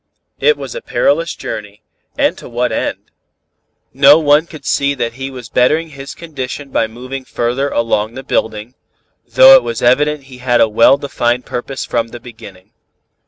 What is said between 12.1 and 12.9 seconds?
beginning.